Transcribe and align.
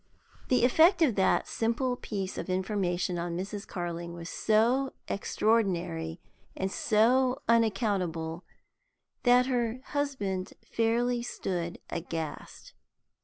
The 0.47 0.65
effect 0.65 1.03
of 1.03 1.13
that 1.13 1.47
simple 1.47 1.95
piece 1.95 2.39
of 2.39 2.49
information 2.49 3.19
on 3.19 3.37
Mrs. 3.37 3.67
Carling 3.67 4.15
was 4.15 4.29
so 4.31 4.93
extraordinary 5.07 6.19
and 6.57 6.71
so 6.71 7.39
unaccountable 7.47 8.43
that 9.21 9.45
her 9.45 9.79
husband 9.89 10.53
fairly 10.65 11.21
stood 11.21 11.77
aghast. 11.91 12.73